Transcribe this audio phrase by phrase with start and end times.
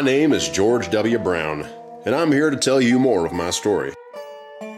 [0.00, 1.18] My name is George W.
[1.18, 1.68] Brown,
[2.06, 3.92] and I'm here to tell you more of my story.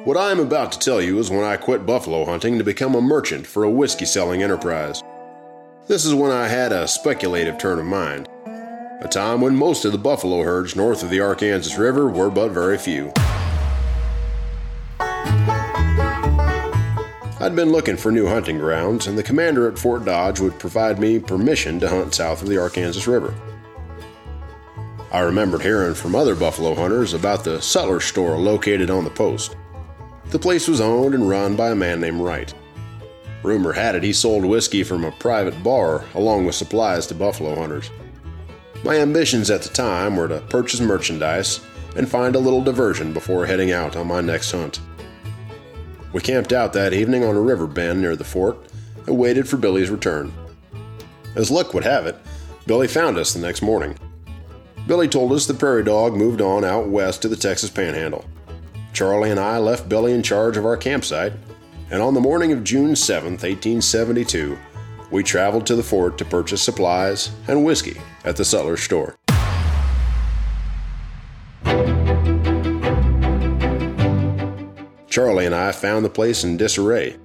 [0.03, 2.97] What I am about to tell you is when I quit buffalo hunting to become
[2.97, 5.01] a merchant for a whiskey selling enterprise.
[5.87, 8.29] This is when I had a speculative turn of mind,
[9.01, 12.49] a time when most of the buffalo herds north of the Arkansas River were but
[12.49, 13.13] very few.
[17.39, 20.99] I'd been looking for new hunting grounds, and the commander at Fort Dodge would provide
[20.99, 23.33] me permission to hunt south of the Arkansas River.
[25.13, 29.55] I remembered hearing from other buffalo hunters about the sutler store located on the post.
[30.31, 32.55] The place was owned and run by a man named Wright.
[33.43, 37.55] Rumor had it he sold whiskey from a private bar along with supplies to buffalo
[37.55, 37.91] hunters.
[38.85, 41.61] My ambitions at the time were to purchase merchandise
[41.95, 44.81] and find a little diversion before heading out on my next hunt.
[46.15, 48.57] We camped out that evening on a river bend near the fort
[49.07, 50.33] and waited for Billy's return.
[51.37, 52.17] As luck would have it,
[52.67, 53.99] Billy found us the next morning.
[54.87, 58.25] Billy told us the prairie dog moved on out west to the Texas Panhandle.
[58.93, 61.33] Charlie and I left Billy in charge of our campsite,
[61.91, 64.59] and on the morning of June 7, 1872,
[65.13, 69.15] we traveled to the fort to purchase supplies and whiskey at the sutler's store.
[75.09, 77.19] Charlie and I found the place in disarray.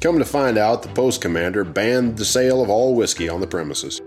[0.00, 3.46] Come to find out, the post commander banned the sale of all whiskey on the
[3.46, 4.00] premises.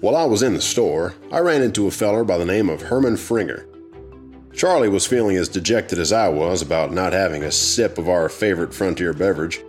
[0.00, 2.82] While I was in the store, I ran into a feller by the name of
[2.82, 3.66] Herman Fringer.
[4.52, 8.28] Charlie was feeling as dejected as I was about not having a sip of our
[8.28, 9.60] favorite frontier beverage.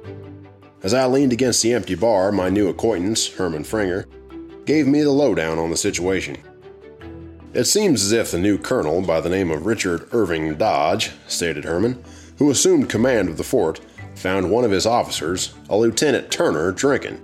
[0.83, 4.05] As I leaned against the empty bar, my new acquaintance, Herman Fringer,
[4.65, 6.37] gave me the lowdown on the situation.
[7.55, 11.65] It seems as if the new colonel, by the name of Richard Irving Dodge, stated
[11.65, 12.03] Herman,
[12.37, 13.81] who assumed command of the fort,
[14.13, 17.19] found one of his officers, a Lieutenant Turner, drinking.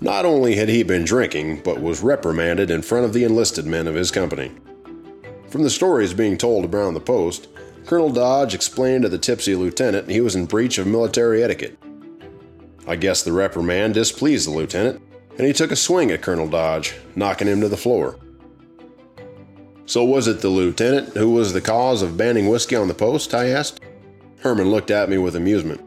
[0.00, 3.86] Not only had he been drinking, but was reprimanded in front of the enlisted men
[3.86, 4.52] of his company.
[5.48, 7.48] From the stories being told around the post,
[7.86, 11.78] Colonel Dodge explained to the tipsy lieutenant he was in breach of military etiquette.
[12.86, 15.00] I guess the reprimand displeased the lieutenant,
[15.38, 18.18] and he took a swing at Colonel Dodge, knocking him to the floor.
[19.86, 23.32] So, was it the lieutenant who was the cause of banning whiskey on the post?
[23.32, 23.80] I asked.
[24.40, 25.80] Herman looked at me with amusement.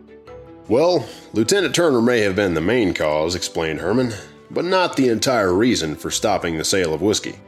[0.70, 1.04] Well,
[1.34, 4.14] Lieutenant Turner may have been the main cause, explained Herman,
[4.52, 7.40] but not the entire reason for stopping the sale of whiskey.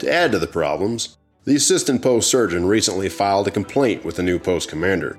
[0.00, 4.22] To add to the problems, the assistant post surgeon recently filed a complaint with the
[4.22, 5.18] new post commander.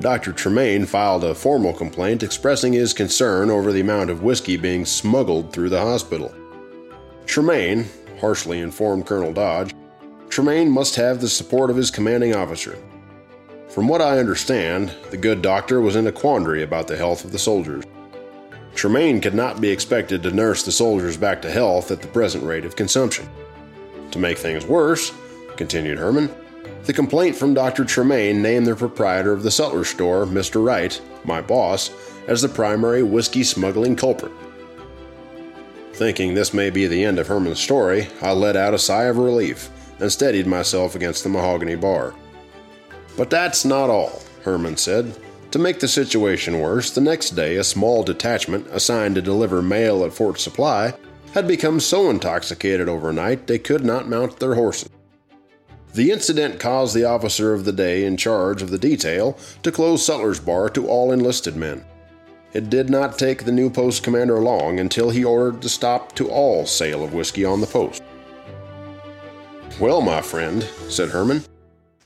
[0.00, 0.32] Dr.
[0.32, 5.52] Tremaine filed a formal complaint expressing his concern over the amount of whiskey being smuggled
[5.52, 6.34] through the hospital.
[7.24, 7.86] Tremaine,
[8.20, 9.76] harshly informed Colonel Dodge,
[10.28, 12.76] Tremaine must have the support of his commanding officer.
[13.72, 17.32] From what I understand, the good doctor was in a quandary about the health of
[17.32, 17.84] the soldiers.
[18.74, 22.44] Tremaine could not be expected to nurse the soldiers back to health at the present
[22.44, 23.26] rate of consumption.
[24.10, 25.10] To make things worse,
[25.56, 26.28] continued Herman,
[26.84, 27.86] the complaint from Dr.
[27.86, 30.62] Tremaine named the proprietor of the sutler store, Mr.
[30.62, 31.90] Wright, my boss,
[32.26, 34.32] as the primary whiskey smuggling culprit.
[35.94, 39.16] Thinking this may be the end of Herman's story, I let out a sigh of
[39.16, 42.12] relief and steadied myself against the mahogany bar.
[43.16, 45.16] But that's not all, Herman said.
[45.52, 50.04] To make the situation worse, the next day a small detachment assigned to deliver mail
[50.04, 50.94] at Fort Supply
[51.34, 54.88] had become so intoxicated overnight they could not mount their horses.
[55.94, 60.04] The incident caused the officer of the day in charge of the detail to close
[60.04, 61.84] Sutler's Bar to all enlisted men.
[62.54, 66.30] It did not take the new post commander long until he ordered the stop to
[66.30, 68.02] all sale of whiskey on the post.
[69.78, 71.44] Well, my friend, said Herman,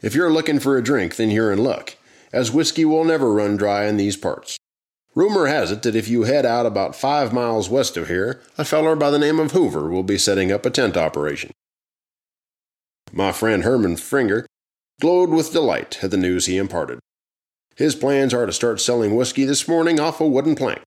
[0.02, 1.96] if you're looking for a drink, then you're in luck,
[2.32, 4.56] as whiskey will never run dry in these parts.
[5.14, 8.64] Rumor has it that if you head out about five miles west of here, a
[8.64, 11.52] feller by the name of Hoover will be setting up a tent operation.
[13.12, 14.46] My friend Herman Fringer
[15.00, 16.99] glowed with delight at the news he imparted.
[17.76, 20.82] His plans are to start selling whiskey this morning off a wooden plank.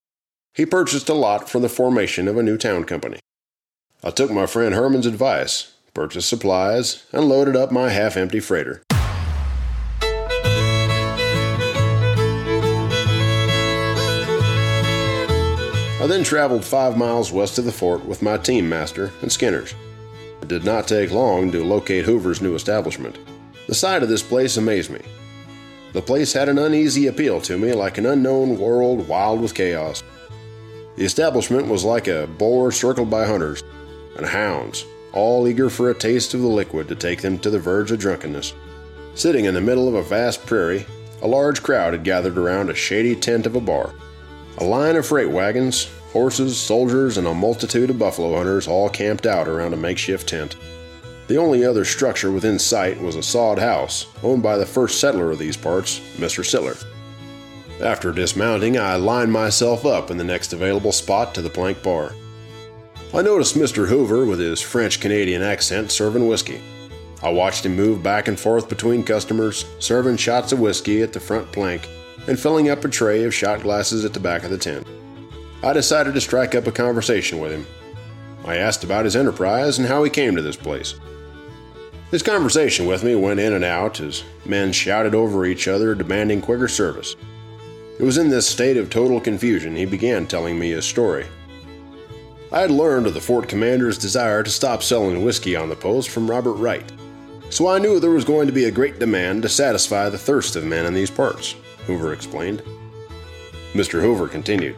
[0.53, 3.19] He purchased a lot for the formation of a new town company.
[4.03, 8.83] I took my friend Herman's advice, purchased supplies, and loaded up my half empty freighter.
[15.99, 19.75] I then traveled five miles west of the fort with my team master and Skinners.
[20.41, 23.17] It did not take long to locate Hoover's new establishment.
[23.67, 25.01] The sight of this place amazed me.
[25.91, 30.01] The place had an uneasy appeal to me, like an unknown world wild with chaos.
[30.95, 33.61] The establishment was like a boar circled by hunters
[34.15, 37.59] and hounds, all eager for a taste of the liquid to take them to the
[37.59, 38.53] verge of drunkenness.
[39.15, 40.85] Sitting in the middle of a vast prairie,
[41.21, 43.93] a large crowd had gathered around a shady tent of a bar.
[44.59, 49.25] A line of freight wagons, horses, soldiers, and a multitude of buffalo hunters all camped
[49.25, 50.57] out around a makeshift tent.
[51.27, 55.31] The only other structure within sight was a sod house, owned by the first settler
[55.31, 56.43] of these parts, Mr.
[56.43, 56.83] Sitler.
[57.81, 62.13] After dismounting, I lined myself up in the next available spot to the plank bar.
[63.13, 63.87] I noticed Mr.
[63.87, 66.59] Hoover with his French Canadian accent serving whiskey.
[67.23, 71.21] I watched him move back and forth between customers, serving shots of whiskey at the
[71.21, 71.87] front plank
[72.29, 74.85] and filling up a tray of shot glasses at the back of the tent.
[75.63, 77.65] I decided to strike up a conversation with him.
[78.45, 80.93] I asked about his enterprise and how he came to this place.
[82.11, 86.39] His conversation with me went in and out as men shouted over each other, demanding
[86.39, 87.15] quicker service.
[87.99, 91.25] It was in this state of total confusion he began telling me his story.
[92.51, 96.09] I had learned of the fort commander's desire to stop selling whiskey on the post
[96.09, 96.89] from Robert Wright,
[97.49, 100.55] so I knew there was going to be a great demand to satisfy the thirst
[100.55, 101.55] of men in these parts,
[101.89, 102.61] Hoover explained.
[103.73, 103.99] Mr.
[103.99, 104.77] Hoover continued.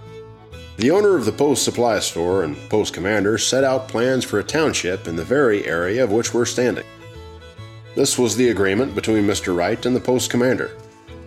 [0.77, 4.43] The owner of the post supply store and post commander set out plans for a
[4.45, 6.85] township in the very area of which we're standing.
[7.95, 9.53] This was the agreement between Mr.
[9.53, 10.71] Wright and the post commander.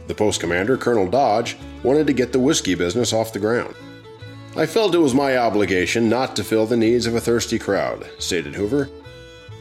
[0.07, 3.75] The post commander, Colonel Dodge, wanted to get the whiskey business off the ground.
[4.57, 8.09] I felt it was my obligation not to fill the needs of a thirsty crowd,
[8.19, 8.89] stated Hoover.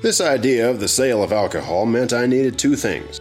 [0.02, 3.20] This idea of the sale of alcohol meant I needed two things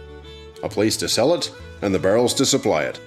[0.63, 1.51] a place to sell it
[1.83, 2.99] and the barrels to supply it.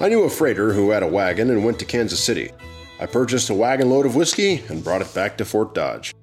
[0.00, 2.50] I knew a freighter who had a wagon and went to Kansas City.
[3.00, 6.14] I purchased a wagon load of whiskey and brought it back to Fort Dodge.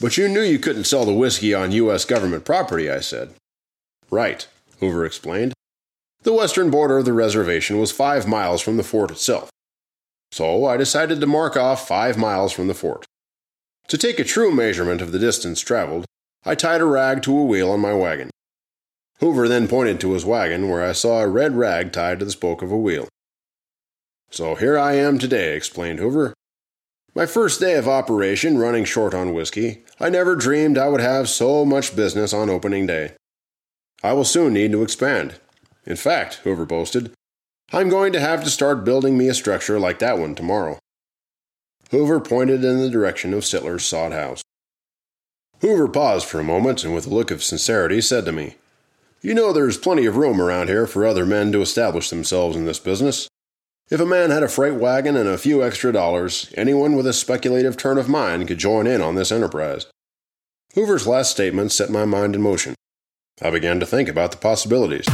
[0.00, 2.04] But you knew you couldn't sell the whiskey on U.S.
[2.04, 3.34] government property, I said.
[4.10, 4.46] Right,
[4.80, 5.54] Hoover explained.
[6.22, 9.50] The western border of the reservation was five miles from the fort itself.
[10.32, 13.04] So I decided to mark off five miles from the fort.
[13.88, 16.04] To take a true measurement of the distance traveled,
[16.44, 18.30] I tied a rag to a wheel on my wagon.
[19.22, 22.32] Hoover then pointed to his wagon where I saw a red rag tied to the
[22.32, 23.06] spoke of a wheel.
[24.32, 26.34] So here I am today, explained Hoover,
[27.14, 31.28] my first day of operation, running short on whiskey, I never dreamed I would have
[31.28, 33.12] so much business on opening day.
[34.02, 35.36] I will soon need to expand.
[35.86, 37.12] In fact, Hoover boasted,
[37.72, 40.80] I'm going to have to start building me a structure like that one tomorrow.
[41.92, 44.42] Hoover pointed in the direction of Sitler's sod house.
[45.60, 48.56] Hoover paused for a moment and, with a look of sincerity, said to me,
[49.24, 52.64] You know there's plenty of room around here for other men to establish themselves in
[52.64, 53.28] this business.
[53.88, 57.12] If a man had a freight wagon and a few extra dollars, anyone with a
[57.12, 59.86] speculative turn of mind could join in on this enterprise.
[60.74, 62.74] Hoover's last statement set my mind in motion.
[63.40, 65.06] I began to think about the possibilities.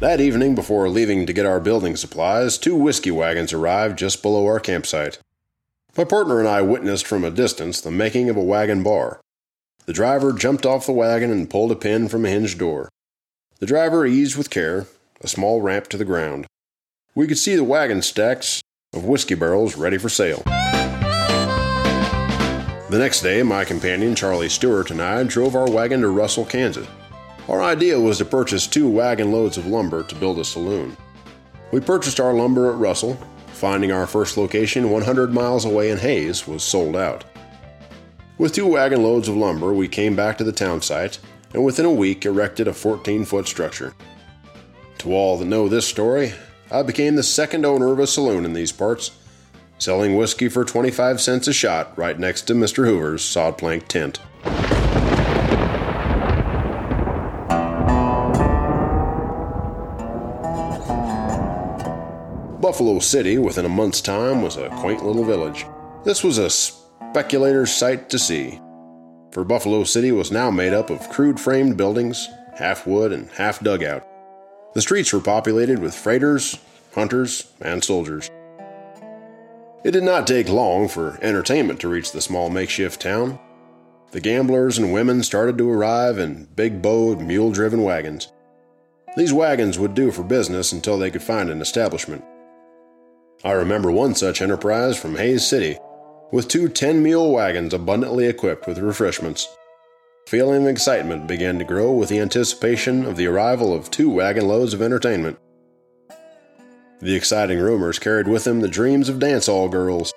[0.00, 4.46] That evening, before leaving to get our building supplies, two whiskey wagons arrived just below
[4.46, 5.18] our campsite.
[5.98, 9.20] My partner and I witnessed from a distance the making of a wagon bar.
[9.90, 12.88] The driver jumped off the wagon and pulled a pin from a hinged door.
[13.58, 14.86] The driver eased with care,
[15.20, 16.46] a small ramp to the ground
[17.16, 20.44] we could see the wagon stacks of whiskey barrels ready for sale.
[22.86, 26.86] The next day, my companion Charlie Stewart and I drove our wagon to Russell, Kansas.
[27.48, 30.96] Our idea was to purchase two wagon loads of lumber to build a saloon.
[31.72, 33.18] We purchased our lumber at Russell,
[33.54, 37.24] finding our first location 100 miles away in Hays was sold out.
[38.40, 41.18] With two wagon loads of lumber, we came back to the town site
[41.52, 43.92] and within a week erected a 14 foot structure.
[44.96, 46.32] To all that know this story,
[46.70, 49.10] I became the second owner of a saloon in these parts,
[49.76, 52.86] selling whiskey for 25 cents a shot right next to Mr.
[52.86, 54.20] Hoover's sod plank tent.
[62.58, 65.66] Buffalo City, within a month's time, was a quaint little village.
[66.04, 66.48] This was a
[67.10, 68.60] speculator's sight to see,
[69.32, 73.58] for Buffalo City was now made up of crude framed buildings, half wood and half
[73.58, 74.06] dugout.
[74.74, 76.60] The streets were populated with freighters,
[76.94, 78.30] hunters, and soldiers.
[79.82, 83.40] It did not take long for entertainment to reach the small makeshift town.
[84.12, 88.30] The gamblers and women started to arrive in big bowed, mule driven wagons.
[89.16, 92.22] These wagons would do for business until they could find an establishment.
[93.42, 95.76] I remember one such enterprise from Hays City,
[96.32, 99.48] with two 10 mule wagons abundantly equipped with refreshments
[100.30, 104.46] feeling of excitement began to grow with the anticipation of the arrival of two wagon
[104.46, 105.36] loads of entertainment.
[107.00, 110.12] The exciting rumors carried with them the dreams of dance hall girls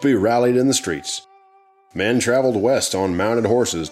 [0.00, 1.26] to be rallied in the streets.
[1.94, 3.90] Men traveled west on mounted horses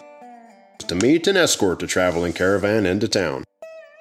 [0.78, 3.44] to meet and escort the traveling caravan into town.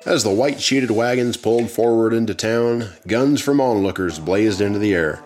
[0.05, 4.93] As the white sheeted wagons pulled forward into town, guns from onlookers blazed into the
[4.93, 5.21] air.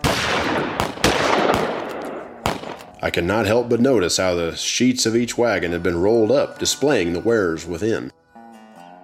[3.02, 6.30] I could not help but notice how the sheets of each wagon had been rolled
[6.30, 8.12] up, displaying the wares within.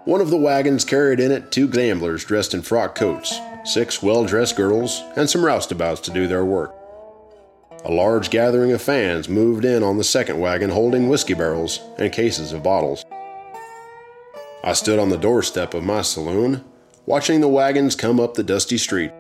[0.04, 4.24] One of the wagons carried in it two gamblers dressed in frock coats, six well
[4.24, 6.74] dressed girls, and some roustabouts to do their work.
[7.84, 12.12] A large gathering of fans moved in on the second wagon holding whiskey barrels and
[12.12, 13.04] cases of bottles.
[14.62, 16.64] I stood on the doorstep of my saloon,
[17.06, 19.12] watching the wagons come up the dusty street,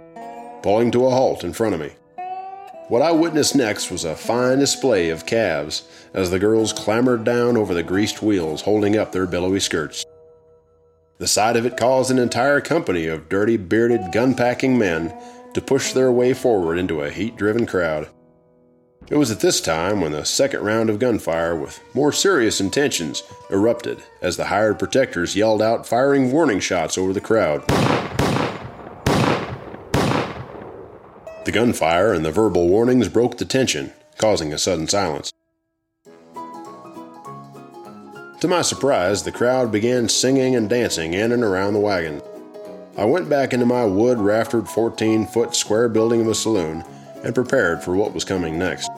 [0.62, 1.92] pulling to a halt in front of me.
[2.88, 7.56] What I witnessed next was a fine display of calves as the girls clambered down
[7.56, 10.06] over the greased wheels holding up their billowy skirts.
[11.18, 15.12] The sight of it caused an entire company of dirty, bearded, gun packing men
[15.54, 18.08] to push their way forward into a heat driven crowd.
[19.10, 23.24] It was at this time when the second round of gunfire with more serious intentions
[23.50, 27.64] erupted as the hired protectors yelled out, firing warning shots over the crowd.
[31.46, 35.32] The gunfire and the verbal warnings broke the tension, causing a sudden silence.
[38.40, 42.20] To my surprise, the crowd began singing and dancing in and around the wagon.
[42.98, 46.82] I went back into my wood raftered 14 foot square building of a saloon
[47.22, 48.90] and prepared for what was coming next.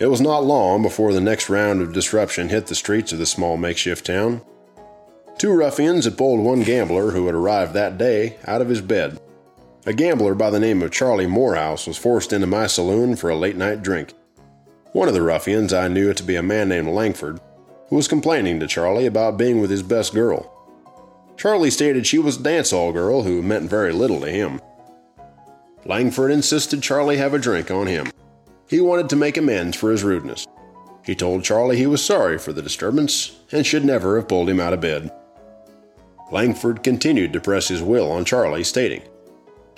[0.00, 3.26] It was not long before the next round of disruption hit the streets of the
[3.26, 4.40] small makeshift town.
[5.38, 9.20] Two ruffians had pulled one gambler who had arrived that day out of his bed.
[9.86, 13.36] A gambler by the name of Charlie Morehouse was forced into my saloon for a
[13.36, 14.12] late night drink.
[14.92, 17.40] One of the ruffians I knew to be a man named Langford,
[17.88, 20.52] who was complaining to Charlie about being with his best girl.
[21.36, 24.60] Charlie stated she was a dance hall girl who meant very little to him.
[25.84, 28.10] Langford insisted Charlie have a drink on him.
[28.68, 30.46] He wanted to make amends for his rudeness.
[31.04, 34.60] He told Charlie he was sorry for the disturbance and should never have pulled him
[34.60, 35.10] out of bed.
[36.32, 39.02] Langford continued to press his will on Charlie, stating,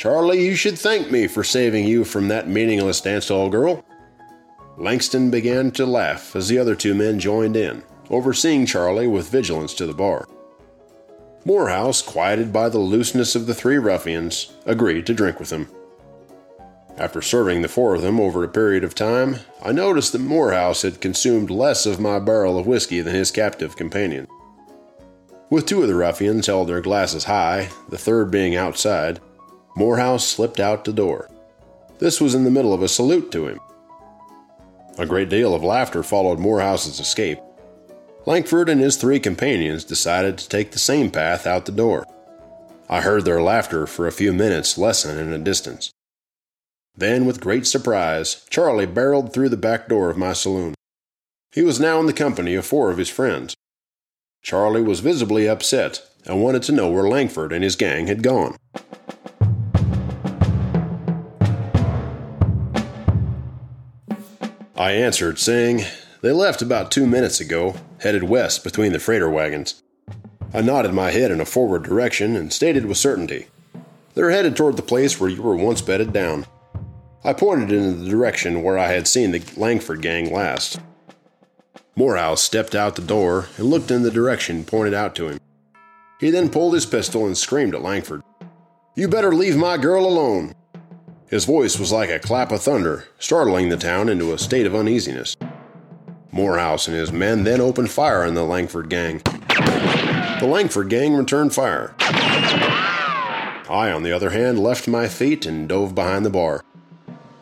[0.00, 3.85] Charlie, you should thank me for saving you from that meaningless dance hall girl.
[4.78, 9.75] Langford began to laugh as the other two men joined in, overseeing Charlie with vigilance
[9.75, 10.26] to the bar.
[11.45, 15.69] Morehouse, quieted by the looseness of the three ruffians, agreed to drink with him.
[16.97, 20.80] After serving the four of them over a period of time, I noticed that Morehouse
[20.80, 24.26] had consumed less of my barrel of whiskey than his captive companion.
[25.50, 29.21] With two of the ruffians held their glasses high, the third being outside,
[29.76, 31.30] Morehouse slipped out the door.
[31.98, 33.60] This was in the middle of a salute to him.
[34.98, 37.38] A great deal of laughter followed Morehouse's escape.
[38.26, 42.06] Langford and his three companions decided to take the same path out the door.
[42.88, 45.90] I heard their laughter for a few minutes lessen in the distance.
[46.96, 50.74] Then, with great surprise, Charlie barreled through the back door of my saloon.
[51.52, 53.54] He was now in the company of four of his friends.
[54.42, 58.56] Charlie was visibly upset and wanted to know where Langford and his gang had gone.
[64.80, 65.82] I answered, saying,
[66.22, 69.82] They left about two minutes ago, headed west between the freighter wagons.
[70.54, 73.49] I nodded my head in a forward direction and stated with certainty,
[74.14, 76.46] They're headed toward the place where you were once bedded down.
[77.22, 80.80] I pointed in the direction where I had seen the Langford gang last.
[81.94, 85.40] Morehouse stepped out the door and looked in the direction pointed out to him.
[86.20, 88.22] He then pulled his pistol and screamed at Langford,
[88.94, 90.54] You better leave my girl alone.
[91.30, 94.75] His voice was like a clap of thunder, startling the town into a state of
[94.75, 95.37] uneasiness.
[96.32, 99.18] Morehouse and his men then opened fire on the Langford gang.
[100.40, 101.94] The Langford gang returned fire.
[102.00, 106.64] I, on the other hand, left my feet and dove behind the bar.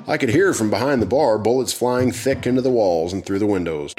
[0.06, 3.38] I could hear from behind the bar bullets flying thick into the walls and through
[3.38, 3.94] the windows.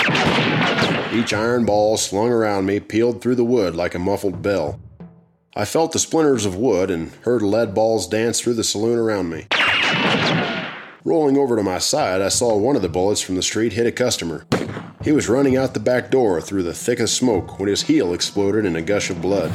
[1.11, 4.79] Each iron ball slung around me peeled through the wood like a muffled bell.
[5.55, 9.31] I felt the splinters of wood and heard lead balls dance through the saloon around
[9.31, 9.47] me.
[11.05, 13.87] Rolling over to my side, I saw one of the bullets from the street hit
[13.87, 14.45] a customer.
[15.03, 18.65] He was running out the back door through the thickest smoke when his heel exploded
[18.65, 19.51] in a gush of blood.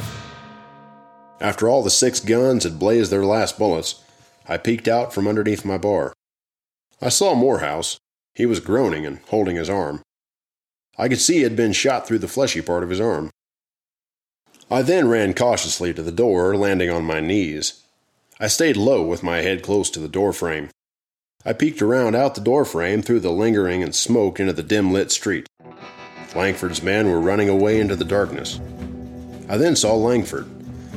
[1.39, 4.03] After all the six guns had blazed their last bullets,
[4.47, 6.13] I peeked out from underneath my bar.
[7.01, 7.99] I saw Morehouse.
[8.33, 10.01] He was groaning and holding his arm.
[10.97, 13.29] I could see he had been shot through the fleshy part of his arm.
[14.71, 17.84] I then ran cautiously to the door, landing on my knees.
[18.37, 20.69] I stayed low with my head close to the door frame.
[21.45, 24.91] I peeked around out the door frame through the lingering and smoke into the dim
[24.91, 25.47] lit street.
[26.35, 28.59] Langford's men were running away into the darkness.
[29.47, 30.47] I then saw Langford.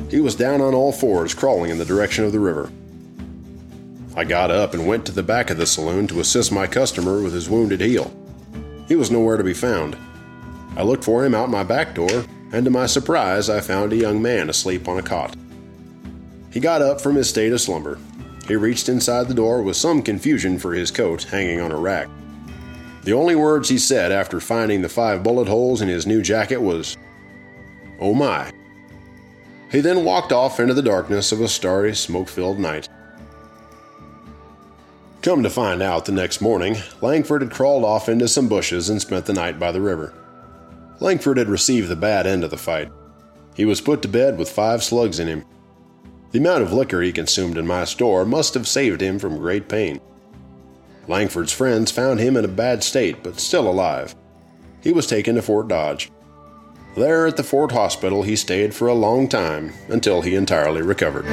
[0.09, 2.69] He was down on all fours, crawling in the direction of the river.
[4.17, 7.21] I got up and went to the back of the saloon to assist my customer
[7.21, 8.13] with his wounded heel.
[8.89, 9.95] He was nowhere to be found.
[10.75, 13.97] I looked for him out my back door, and to my surprise, I found a
[13.97, 15.37] young man asleep on a cot.
[16.51, 17.99] He got up from his state of slumber.
[18.47, 22.09] He reached inside the door with some confusion for his coat hanging on a rack.
[23.03, 26.57] The only words he said after finding the five bullet holes in his new jacket
[26.57, 26.97] was,
[27.99, 28.51] Oh my.
[29.71, 32.89] He then walked off into the darkness of a starry, smoke filled night.
[35.21, 39.01] Come to find out the next morning, Langford had crawled off into some bushes and
[39.01, 40.13] spent the night by the river.
[40.99, 42.91] Langford had received the bad end of the fight.
[43.53, 45.45] He was put to bed with five slugs in him.
[46.31, 49.67] The amount of liquor he consumed in my store must have saved him from great
[49.67, 49.99] pain.
[51.07, 54.15] Langford's friends found him in a bad state, but still alive.
[54.81, 56.11] He was taken to Fort Dodge.
[56.95, 61.25] There at the Fort Hospital, he stayed for a long time until he entirely recovered.